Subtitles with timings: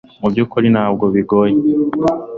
[0.21, 1.55] mubyukuri ntabwo bigoye